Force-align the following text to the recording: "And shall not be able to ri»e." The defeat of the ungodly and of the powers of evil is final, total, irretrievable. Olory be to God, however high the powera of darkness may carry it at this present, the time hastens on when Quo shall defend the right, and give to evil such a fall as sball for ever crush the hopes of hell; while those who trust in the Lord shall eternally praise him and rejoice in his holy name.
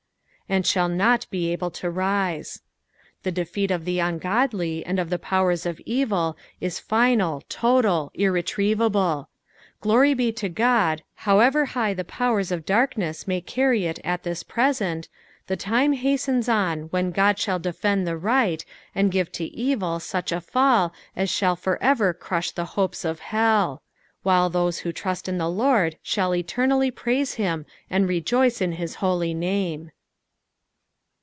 "And 0.51 0.67
shall 0.67 0.89
not 0.89 1.25
be 1.29 1.49
able 1.53 1.71
to 1.71 1.89
ri»e." 1.89 2.43
The 3.23 3.31
defeat 3.31 3.71
of 3.71 3.85
the 3.85 3.99
ungodly 3.99 4.85
and 4.85 4.99
of 4.99 5.09
the 5.09 5.17
powers 5.17 5.65
of 5.65 5.79
evil 5.85 6.35
is 6.59 6.77
final, 6.77 7.41
total, 7.47 8.11
irretrievable. 8.15 9.29
Olory 9.81 10.13
be 10.13 10.33
to 10.33 10.49
God, 10.49 11.03
however 11.15 11.63
high 11.67 11.93
the 11.93 12.03
powera 12.03 12.51
of 12.51 12.65
darkness 12.65 13.25
may 13.25 13.39
carry 13.39 13.85
it 13.85 13.99
at 14.03 14.23
this 14.23 14.43
present, 14.43 15.07
the 15.47 15.55
time 15.55 15.93
hastens 15.93 16.49
on 16.49 16.81
when 16.89 17.13
Quo 17.13 17.31
shall 17.37 17.57
defend 17.59 18.05
the 18.05 18.17
right, 18.17 18.65
and 18.93 19.09
give 19.09 19.31
to 19.31 19.45
evil 19.45 20.01
such 20.01 20.33
a 20.33 20.41
fall 20.41 20.91
as 21.15 21.31
sball 21.31 21.57
for 21.57 21.81
ever 21.81 22.13
crush 22.13 22.51
the 22.51 22.65
hopes 22.75 23.05
of 23.05 23.21
hell; 23.21 23.83
while 24.23 24.49
those 24.49 24.79
who 24.79 24.91
trust 24.91 25.29
in 25.29 25.37
the 25.37 25.47
Lord 25.49 25.95
shall 26.03 26.35
eternally 26.35 26.91
praise 26.91 27.35
him 27.35 27.65
and 27.89 28.05
rejoice 28.09 28.59
in 28.59 28.73
his 28.73 28.95
holy 28.95 29.33
name. 29.33 29.91